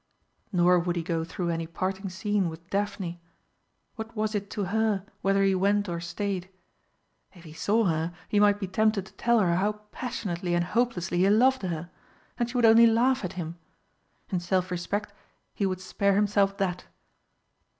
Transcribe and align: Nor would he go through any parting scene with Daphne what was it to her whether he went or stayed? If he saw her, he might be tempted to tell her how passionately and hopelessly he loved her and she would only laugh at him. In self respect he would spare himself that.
Nor 0.51 0.79
would 0.79 0.95
he 0.95 1.03
go 1.03 1.23
through 1.23 1.49
any 1.51 1.67
parting 1.67 2.09
scene 2.09 2.49
with 2.49 2.67
Daphne 2.71 3.21
what 3.97 4.15
was 4.15 4.33
it 4.33 4.49
to 4.49 4.63
her 4.63 5.05
whether 5.21 5.43
he 5.43 5.53
went 5.53 5.87
or 5.87 5.99
stayed? 6.01 6.49
If 7.33 7.43
he 7.43 7.53
saw 7.53 7.83
her, 7.85 8.11
he 8.27 8.39
might 8.39 8.59
be 8.59 8.65
tempted 8.67 9.05
to 9.05 9.13
tell 9.13 9.37
her 9.39 9.57
how 9.57 9.73
passionately 9.91 10.55
and 10.55 10.63
hopelessly 10.63 11.19
he 11.19 11.29
loved 11.29 11.61
her 11.61 11.91
and 12.39 12.49
she 12.49 12.57
would 12.57 12.65
only 12.65 12.87
laugh 12.87 13.23
at 13.23 13.33
him. 13.33 13.59
In 14.31 14.39
self 14.39 14.71
respect 14.71 15.13
he 15.53 15.67
would 15.67 15.79
spare 15.81 16.15
himself 16.15 16.57
that. 16.57 16.85